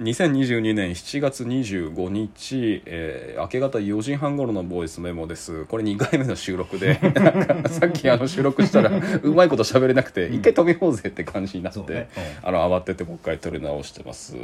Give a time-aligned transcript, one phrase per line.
[0.00, 5.66] 2022年7月25日、えー明け方4時半頃のボイスメモです。
[5.66, 6.94] これ2回目の収録で。
[7.68, 8.90] さっきあの収録したら
[9.22, 12.08] うまいこと喋れなくて一回止めようぜって感じになって、そうね。
[12.42, 14.36] あの慌ててもう一回撮り直してます。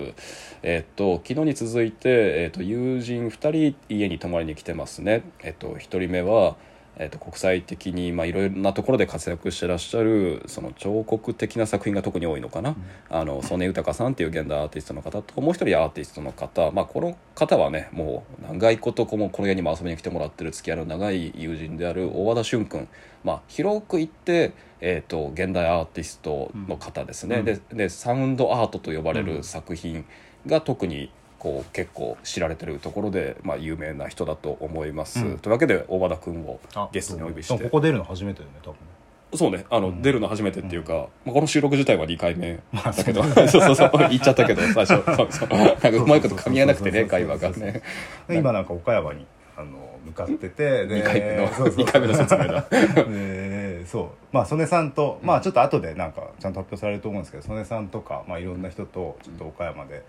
[0.63, 5.23] えっと昨日に続いて、えっと友人2人家に泊まりに来てますね。
[5.43, 6.57] えっと1人目は
[6.99, 12.75] えー、と国際的にまあいろいろなところで活躍してらっしゃるその彫刻的な作品が特に多いのかな、
[13.11, 22.89] あの曽根豊さんっていう現代アーティストの方ともう一人アーティストの方、まあ、この方はねもう長いことこのこの家にも遊びに来てもらってる付き合いの長い友人である大和田俊君、
[23.25, 27.45] まあ、広く言って、えー、と現代アーティストの方ですね、うん。
[27.45, 30.05] ででサウンドアートと呼ばれる作品
[30.47, 31.11] が特に
[31.47, 35.25] こう結構知られてるところで、まあ、有名な人だと思います。
[35.25, 35.39] うん。
[35.39, 37.63] というわけで大和田君をあゲストにお呼びして。
[37.63, 39.39] ここ出るの初めてだよね多分。
[39.39, 39.65] そうね。
[39.71, 40.03] あの、ん。
[40.03, 45.05] 出るの初めてっていうか、まあ、この収録自体は2回目まあだけど、 そうそうそう言っちゃったけど最初。
[45.15, 45.49] そうそう。
[45.51, 47.83] なんかうまいこと噛み合わなくてね会話がね。
[48.27, 49.25] で今なんか岡山に
[49.57, 49.69] あの
[50.05, 51.85] 向かっててで2回目のそうそう。
[51.85, 52.67] 2回目の説明だ。
[52.71, 54.07] でそう。
[54.33, 60.03] まあ曽根さんとまあちょっと後でなんかちゃんと発表されると思うんですけど曽根さんとか、まあ、いろんな人とちょっと岡山で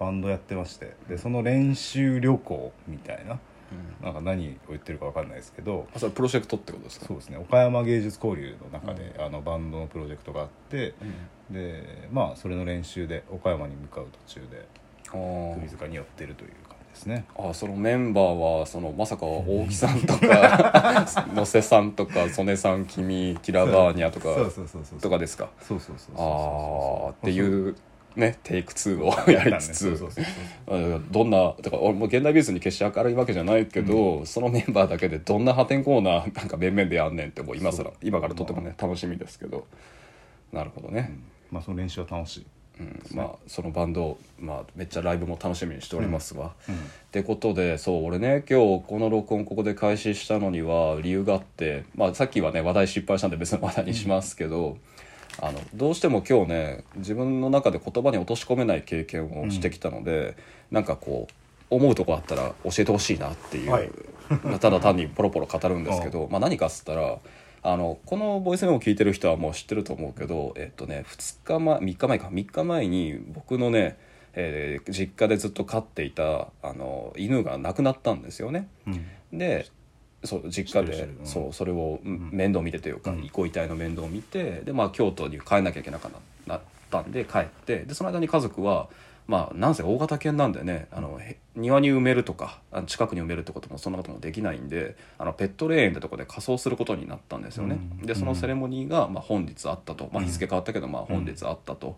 [0.00, 3.38] バンドやってましてでその練習旅行みたいな
[4.02, 7.06] なんか何を言ってるかわかんないですけどあそれプロジェクトってことですか？
[7.06, 7.36] そうですね。
[7.38, 10.94] 岡山芸術交流の中で、あのバンドのプロジェクトがあって
[11.50, 14.66] でまあそれの練習で岡山に向かう途中で
[15.54, 17.24] 首塚に寄ってるという感じですね。
[17.38, 18.24] あそのメンバー
[18.60, 25.48] はそのまさか大木さんとか 野瀬さんとか曽根さん君キラバーニャとかそうそうそうそうとかですか？
[25.60, 27.76] そうそうそうそうああっていそうう
[28.16, 29.98] ねテイク2をやりつつ。
[31.10, 39.66] どんなだから俺も現代美術に決して明るいわけじゃないけど、そのメンバーだけでどんな破天荒ななんか面々でやんねんってもう今更今からとてもね楽しみですけど。
[40.52, 41.16] なるほどね、
[41.52, 42.46] まあその練習は楽しい。
[42.80, 43.00] うん。
[43.14, 46.54] まあそのバンド、まあ、めっちゃライブも楽しみにしておりますわ。
[46.68, 46.74] うん。
[46.74, 46.78] っ
[47.12, 54.76] てことでそう俺ね今日この録音ここで開始したのには理由があって、まあ、さっきはね話題失敗したんで別の話題にしますけど、
[55.42, 60.36] あのどうしても今日ね自分の中で言葉に落とし込めない経験をしてきたので、
[60.70, 63.90] なんかこう思うとこあったら教えてほしいなっていう、はい。
[64.44, 67.18] ま あただ単にポロポロ語るんですけど、まあ、何かっつったら
[67.62, 72.28] あのこのボイスメモを聞いてる人はもう知ってると思うけど、えっとね、2日前3日前か。
[72.28, 73.96] 3日前に僕のね、
[74.34, 78.68] えー実家でずっと飼っていたあの犬が亡くなったんですよね。
[78.86, 79.38] うん。
[79.38, 79.66] で
[80.24, 83.28] そう実家でそうそれをうん面倒見てというか、うん。
[83.32, 86.10] ご遺体の面倒を見てで、まあ、京都に帰んなきゃいけなか
[86.46, 86.60] なっ
[86.90, 88.88] たんで帰ってでその間に家族は、
[89.26, 90.88] まあ、なんせ大型犬なんでね。
[90.90, 97.78] あのへ庭に埋めるとか近くに埋めるってこともそんなこともできないんであのペット霊園ってとこで仮装することになったんですよね。
[98.00, 98.06] うん。
[98.06, 101.96] でそのセレモニーが、まあ、本日あったと、まあ、日付変わったけど、まあ、本日あったと。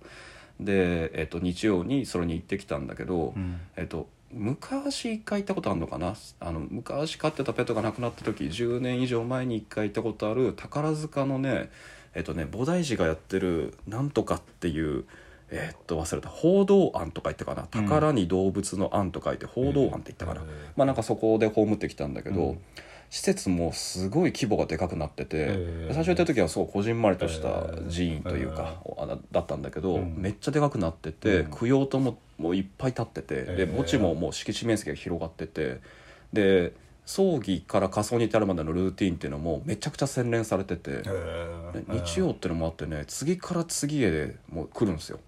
[0.60, 3.60] で、えっと、日曜にそれに行ってきたんだけど、うん。
[3.76, 6.14] えっと、昔一回行ったことあるのかな？
[6.40, 11.70] あの昔飼ってたペットが亡くなった時10年以上前に一回行ったことある宝塚のね
[12.14, 15.04] えっとね菩提寺がやってるなんとかっていう
[15.50, 17.62] えっと忘れた報道庵とか言ったかな？
[17.70, 22.58] 宝に動物の庵と書いて報道庵って言ったかな、へーまあなんかそこで葬ってきたんだけど、うん
[23.12, 25.92] 施設もすごい規模がでかくなってて、へー。
[25.92, 30.14] 最初行った時はすごいこじんまりとした寺院というか、あだだったんだけど、うん。
[30.16, 31.50] めっちゃでかくなってて、うん。
[31.50, 35.80] 供養塔ももういっぱい立ってて、で墓地ももう敷地面積が広がってて
[36.32, 36.72] で
[37.04, 41.02] 葬儀から火葬に至るまでのルーティンっていうのもめちゃくちゃ洗練されてて、
[41.88, 45.18] 日曜っていうのもあってね次から次へでもう来るんですよ、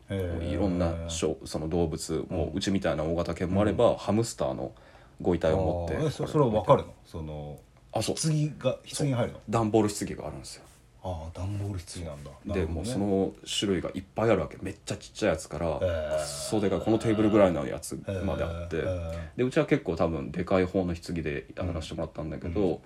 [0.41, 2.49] いろんなその動物もうん。
[2.49, 4.73] ううちみたいな大型犬もあれば、ハムスターの
[5.21, 6.95] ご遺体を持ってそれは分かるの？
[7.05, 7.59] その
[7.95, 8.17] あそう。
[8.17, 9.41] 棺が棺に入るの？
[9.49, 10.65] 段ボール棺があるんですよ。
[11.07, 12.31] ああ段ボール棺なんだ。
[12.47, 14.57] なでもうその種類がいっぱいあるわけ。
[14.63, 15.81] めっちゃちっちゃいやつから、ー。
[15.81, 19.13] くっそでかいこのテーブルぐらいのやつまであって、へー。
[19.37, 22.81] でうちは結構多分でかい方の棺でやらせてもらったんだけど、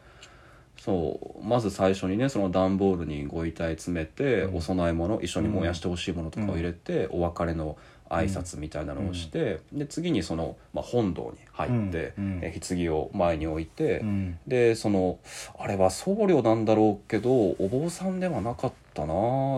[0.78, 7.76] そうまず最初にねその段ボールにご遺体詰めて、お供え物一緒に燃やしてほしいものとかを入れて、お別れの
[8.08, 12.24] 挨拶みたいなのをして、で次にその、まあ、本堂に入って、うん。
[12.24, 12.40] うん。
[12.42, 14.38] え棺を前に置いて、うん。
[14.46, 15.18] でその
[15.58, 19.14] あれは僧侶なんだろうけどお坊さんではなかったな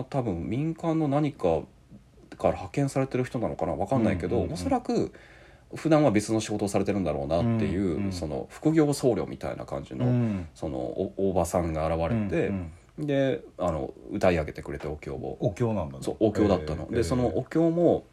[0.09, 1.61] 多分民間の何か
[2.37, 4.53] から派遣されてる人なのかな分かんないけど、うんうんうん。
[4.53, 5.13] おそらく
[5.75, 10.47] 普段は別の仕事をされてるんだろうなっていう、うんうんその副業僧侶みたいな感じの,、うん。
[10.53, 15.37] そのお大場さんが現れて、うんであの歌い上げてくれてお経を。
[15.39, 16.03] お経なんだね。
[16.03, 16.95] そうお経だったの、へー。
[16.95, 18.03] でそのお経も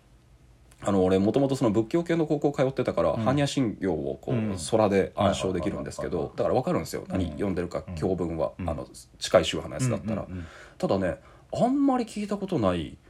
[0.80, 3.14] あの俺もともとその仏教系の高校通ってたから、ん。
[3.16, 4.56] 般若心経をこう、うん。
[4.70, 8.70] 空で暗唱できるんですけどだから分かるんですよ、何読んでるか経文は、うん。
[8.70, 8.86] あの
[9.18, 10.46] 近い宗派のやつだったら、うんうんうん
[10.78, 11.16] ただね
[11.52, 13.07] あんまり聞いたことないあ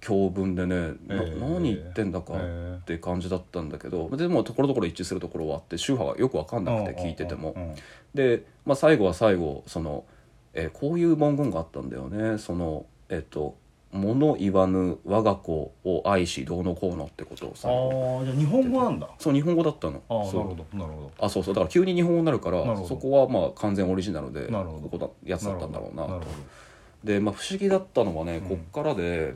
[0.00, 7.54] 教文でね、なえー何言ってんだかえーって感じだったんだけどでもところどころ一致するところはあって宗派がよく分かんなくて聞いてても。
[8.12, 10.04] で、まあ、最後は最後その、
[10.54, 12.38] えーこういう文言があったんだよね。
[12.38, 13.56] そのえっ、と
[13.92, 19.08] 「物言わぬ我が子を愛しどうのこうの」ってことをさああじゃあ日本語なんだ。
[19.18, 20.02] そう日本語だったの。
[20.08, 21.54] ああなるそうほどなるほあそうそう。
[21.54, 26.26] だから急に日本語になるからそこはまあ完全オリジナルでここだやつだったんだろうななるほど。
[27.04, 28.48] で、まあ、不思議だったのはね、うん。
[28.48, 29.34] こっからで、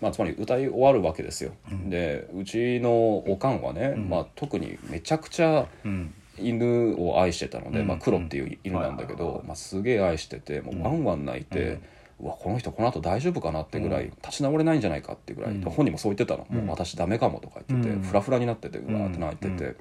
[0.00, 1.90] まあ、つまり歌い終わるわけですよ、うん。
[1.90, 4.08] でうちのおかんはね、うん。
[4.08, 6.14] まあ、特にめちゃくちゃうん。
[6.38, 7.86] 犬を愛してたので、うん。
[7.86, 11.80] まあ、黒っていう犬なんだけど、まあ、すげえ愛しててもうワンワン泣いて、
[12.18, 14.10] うわこの人この後大丈夫かなってぐらい、うん。
[14.10, 15.60] 立ち直れないんじゃないかってぐらい、うん。
[15.62, 16.66] 本人もそう言ってたの、うん。
[16.66, 18.02] もう私ダメかもとか言ってて、うん。
[18.02, 19.76] フラフラになっててうわーって泣いてて、うん。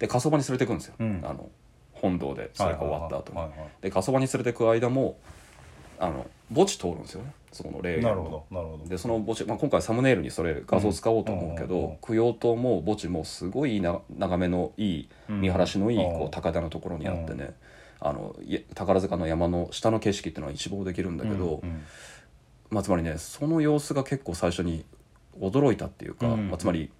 [0.00, 1.20] で火葬場に連れてくんですよ、うん。
[1.24, 1.48] あの
[1.92, 5.16] 本堂でそれが終わった後に、はいはいはいで火葬場に連れてく間も
[5.98, 7.32] あの墓地通るんですよね。
[7.52, 8.08] そこの霊園の。
[8.08, 8.88] なるほどなるほど。
[8.88, 11.96] でその墓地、まあ、今回サムネイルにそれ画像使おうと思うけど、うんうんうん。
[11.98, 16.12] 供養塔も墓地もすごいな眺めのいい見晴らしのいいうん。
[16.18, 17.54] こう高台のところにあってね、
[18.00, 21.82] あのい宝塚の山の下の景色っていうのは一望できるんだけど、うんうん。
[22.70, 24.84] まあ、つまりねその様子が結構最初に
[25.38, 26.90] 驚いたっていうか、うんまあ、つまり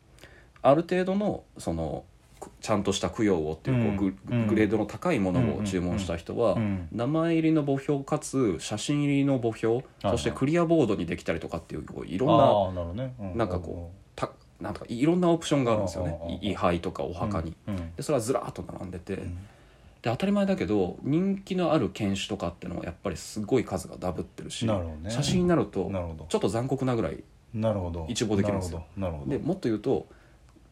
[0.61, 2.12] ある程度のそのく
[2.61, 6.89] ちゃんとした供養をっていうこうグ,、レードの高いものを注文した人は、うん。
[6.93, 12.27] 名前入りの墓標かつ写真入りの墓標、はいそしてクリアボードにできたりとかっていうこういろ
[12.73, 12.95] んな
[13.35, 13.49] なん。
[13.49, 14.31] かこた
[14.61, 16.39] なんとかいろんなオプションがあるんですよね。
[16.43, 17.55] 位牌とかお墓に、
[17.97, 19.17] でそれはずらーっと並んでて、ん。
[19.17, 24.69] で当たり前だけど人気のある犬種とかっていうのはやっぱりすごい数がダブってるし
[25.09, 25.91] 写真になると
[26.29, 27.23] ちょっと残酷なぐらい
[27.55, 28.07] なるほど。
[28.09, 28.85] 一望できるんですよ。
[29.27, 30.07] でもっと言うと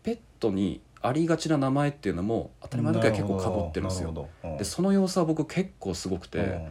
[0.03, 4.13] ペットにありがちな名前っていうのも当たり前だけど結構かぶってるんですよ。
[4.13, 6.69] なるほどでその様子は僕結構すごくて、うん。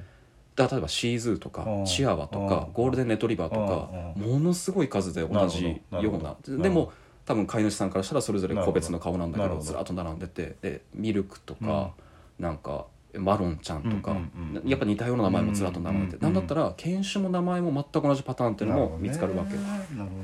[0.55, 1.85] だ例えばシーズーとかうん。
[1.85, 2.73] チワワとかうん。
[2.73, 6.35] ゴールデンレトリバーとかうものすごい数で同じような。
[6.61, 6.91] でも
[7.25, 11.91] 多分飼い主さんからしたらそれぞれ個別の顔なんだけどどずらっと並んでてでミルクとか
[12.39, 19.55] なんかマロンちゃんとかうんうんうんやっぱ似たような名前もずらっと並んでうんなんだったら犬種も名前も全く同じパターンっていうのも見つかるわけ。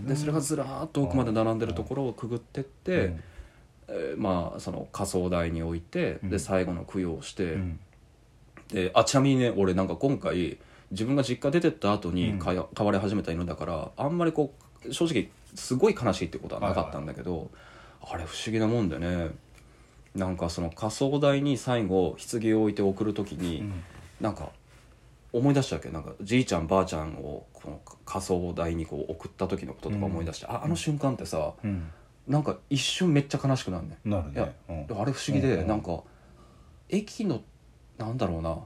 [0.07, 3.23] でそれがずらーっと奥まで並んでるところをくぐってって、うん
[3.87, 6.29] えーまあその火葬台に置いて、うん。
[6.29, 7.79] で最後の供養をして、うん。
[8.69, 10.57] であちなみにね俺なんか今回
[10.91, 12.39] 自分が実家出てった後にうん。
[12.39, 12.53] 飼
[12.83, 14.53] われ始めた犬だからあんまりこ
[14.87, 17.49] う正直すごい悲しいってことはなかったんだけど、
[18.01, 19.29] あれ不思議なもんでね
[20.15, 23.83] なんかその火葬台に最後棺を置いて送る時に、うん。
[24.21, 24.49] なんか
[25.33, 25.89] 思い出したわけ。
[25.89, 31.91] なんかじいちゃんばあちゃんをこの火葬台にこう送った時のこととか思い出して、ああの瞬間ってさうん
[32.27, 35.01] なんか一瞬めっちゃ悲しくなるねなるいやねうん。
[35.01, 36.01] あれ不思議で、うんなんか
[36.89, 37.41] 駅の
[37.97, 38.57] なんだろうな。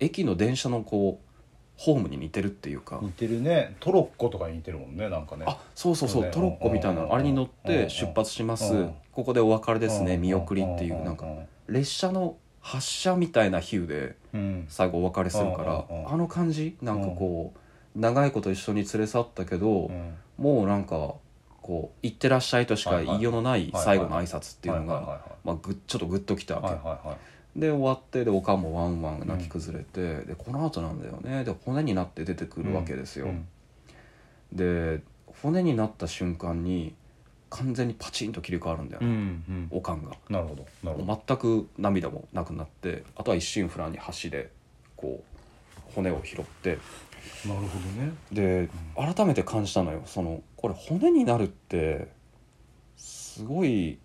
[0.00, 1.28] 駅の電車のこう
[1.76, 3.76] ホームに似てるっていうか、似てるね。
[3.80, 5.44] トロッコとかに似てるもんねなんかね。
[5.46, 6.34] あそうそうそうそうね。
[6.34, 8.94] トロッコみたいなうんのあれに乗っうんて出発します、うん。
[9.12, 11.26] ここでお別れですね、うん見送りっていう、うんなんか
[11.68, 14.66] 列車の発車みたいな比喩でうん。
[14.68, 16.12] 最後お別れするから、うんうん。
[16.12, 16.76] あの感じ？
[16.82, 20.14] なんかこう、長いこと一緒に連れ去ったけど、うん。
[20.36, 21.14] もうなんか
[21.68, 27.60] こう「行ってらっしゃい」としか言いようのない最後の挨拶っていうのがまあぐちょっとグッときたわけ、はいはいはい。
[27.60, 31.44] で終わってでおかんもワンワン泣き崩れて、でこの後なんだよね。
[31.44, 33.46] で骨になって出てくるわけですよ、うん。
[34.50, 35.02] で
[35.42, 36.94] 骨になった瞬間に
[37.50, 39.68] 完全にパチンと切り替わるんだようんうね、ん。
[39.70, 40.12] おかんが。
[40.30, 41.22] なるほどなるほど。
[41.26, 44.50] 全く涙もなくなってあとは一心不乱に箸で
[44.96, 45.37] こう
[45.94, 46.78] 骨を拾って。
[47.46, 47.66] なるほど
[48.02, 48.12] ね。
[48.32, 50.02] で改めて感じたのよ。
[50.06, 52.08] そのこれ骨になるって
[52.96, 53.98] すごい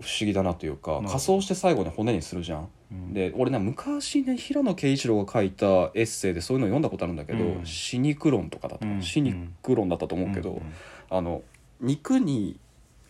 [0.00, 2.68] 不思議だなというか仮装して最後に骨にするじゃん。
[2.90, 3.14] うん。
[3.14, 9.02] で俺ね昔ね平野啓一郎が書いたエッセイでそういうの読んだことあるんだけどうん「死肉論」とかだった、うん。
[9.02, 10.62] 死肉論だったと思うけど、うん。
[11.10, 11.42] あの
[11.80, 12.58] 肉に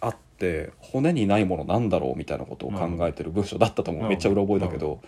[0.01, 5.01] あって骨にないものなんだろうみたいなことを考えてる文章だったと思う、めっちゃうろ覚えだけど。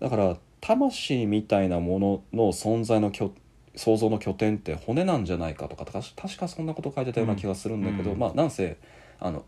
[0.00, 3.32] だから魂みたいなものの存在の拠
[3.76, 8.18] 想像の拠点って骨なんじゃないかとか確かそんなこと書いてたような気がするんだけど、うん。
[8.18, 8.78] まあなんせ
[9.20, 9.44] あの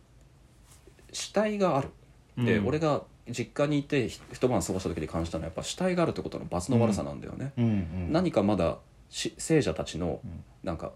[1.12, 1.88] 死体がある。
[2.36, 2.66] で、うん。
[2.66, 8.12] 俺が実家にいてひ一晩過ごした時に感じたのはやっぱ死体があるってことの罰の悪さなんだよね、うんうん。
[8.12, 8.76] 何かまだ
[9.08, 10.44] し聖者たちのうん。
[10.64, 10.92] なんか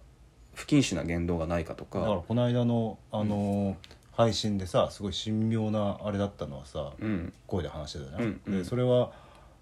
[0.55, 3.75] 不謹慎な言動がないかとだからか、この間のあのー
[4.13, 8.59] 配信でさすごい神妙なあれだったのはさうん、声で話してたじゃん、うんうん。
[8.59, 9.13] でそれは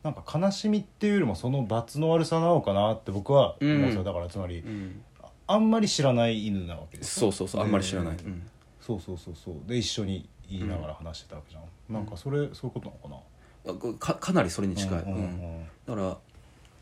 [0.04, 4.06] なんか悲しみっていうよりもその罰の悪さなのかなって僕は思うんですよ、うん。
[4.06, 5.02] だからつまりうん、
[5.46, 7.32] あんまり知らない犬なわけですよ。
[7.32, 8.48] そうそうそうあんまり知らない、でうん。
[8.80, 9.54] そうそうそうそう。
[9.66, 13.72] で一緒に言いながら話してたわけじゃん、なんかそれそういうことなのかな？
[13.72, 15.64] あかかなりそれに近い、うんうんうん。
[15.86, 16.16] だから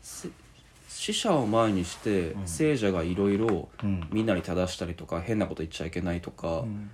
[0.01, 0.29] せ
[0.87, 2.47] 死者を前にしてうん。
[2.47, 4.07] 聖者がいろいろうん。
[4.11, 6.91] みんなに正したりとか変なこと言っちゃいけないとか、うん。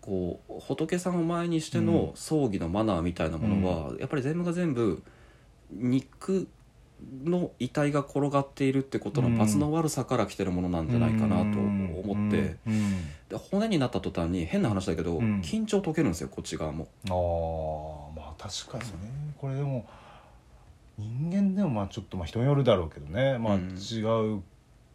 [0.00, 5.00] こう仏さんを前にしての葬儀のマナーみたいなものは、やっぱり全部が全部
[5.72, 6.48] 肉
[7.24, 12.82] の遺体が転がっているってことの罰の悪さから来てるものなんじゃないかなと思って、うん
[13.28, 15.40] で骨になった途端に変な話だけど、うん。
[15.40, 16.86] 緊張解けるんですよこっち側も。
[17.08, 19.34] ああまあ確かにね。
[19.38, 19.86] これでも
[20.98, 23.38] 人間でもまあちょっとまあ人によるだろうけどね。
[23.38, 23.76] まあうん。
[23.76, 24.42] 違う、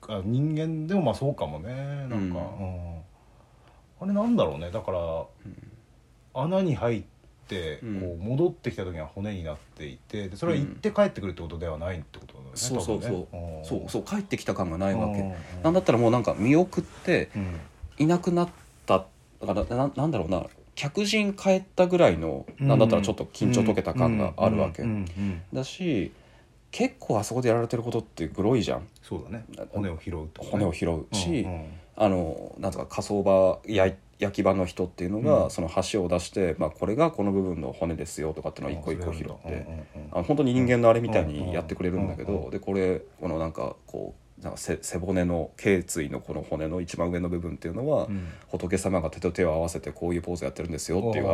[0.07, 1.74] あ人間でもまあそうかもね。
[2.07, 2.98] なんか、ううん。
[4.00, 4.69] あれなんだろうね。
[4.72, 5.25] だから、
[6.34, 7.17] 穴に入ってうん
[7.56, 13.27] こう戻ってきた時には骨になっていてでそれは行って帰ってくるってことではないってことだよね、そうそうそう、
[13.66, 15.34] そうそう帰ってきた感がないわけ、うん。
[15.63, 17.60] なんだったらもうなんか見送ってうん。
[18.00, 18.50] いなくなっ
[18.86, 19.06] た
[19.42, 24.84] だからななんだろうな客人帰ったぐらいの、なんだったらちょっと緊張解けた感があるわけ、
[25.51, 26.12] だし
[26.70, 28.88] 結構あそこでやられてることってグロいじゃん。
[29.01, 29.46] そうだね。
[29.70, 30.51] 骨を拾うとかね。
[30.51, 35.51] 骨を拾うし、うんうんあのなんとか火葬場や焼き場の人っていうのが、うん。
[35.51, 39.68] その橋を出して、まあ、これがこの部分の骨ですよとかっていうのを一個一個拾って、
[40.12, 48.27] あの本当に人間のあれみたいにやってくれるんだけど、でこれこのなんかこうなんか背背骨の頸椎のこの骨の一番上の部分っていうのは、うん。
[48.48, 51.25] 仏様が手と手を合わせてこういうポーズやってるんですよっていう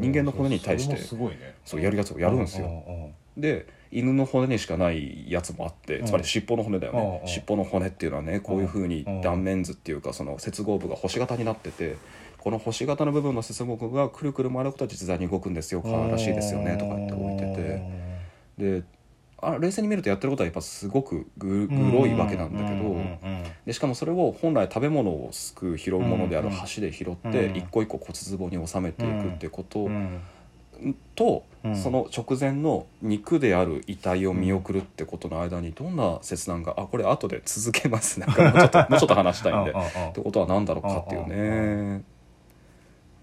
[0.00, 3.12] 人間の骨に対してそうやるやつをやるんですよ。
[3.36, 6.06] で犬の骨にしかないやつもあってうん。
[6.06, 9.20] つまり尻尾の骨だよね、うん尻尾の骨っていうのはねこういうふうにうん。
[9.20, 11.96] 断面図っていうかその接合部が星型になってて
[12.38, 15.82] この星型の部分の接合部がくるくる回ることは実在に動くんですよ。
[15.84, 18.80] うんらしいですよねとかって置いてて。
[18.80, 18.82] で
[19.44, 22.96] あ冷静に見るとやってることはやっぱすごくググロいわけなんだけど、
[23.66, 26.52] でしかもそれを本来食べ物をすくう拾うものであるうん。
[26.52, 27.56] 箸で拾ってうん。
[27.56, 30.20] 一個一個骨壺に収めていくってことうん
[31.14, 39.70] と、うんその直前の肉である遺体を見送るってことの間にどんな切断があこれ後で続けますなんかもうちょっともうちょっと話したいんで。
[39.70, 42.02] うんうんうんってことは何だろうかっていうね